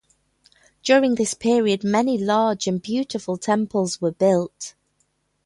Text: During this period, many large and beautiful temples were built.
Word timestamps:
During 0.81 1.13
this 1.13 1.35
period, 1.35 1.83
many 1.83 2.17
large 2.17 2.65
and 2.65 2.81
beautiful 2.81 3.37
temples 3.37 4.01
were 4.01 4.09
built. 4.09 4.73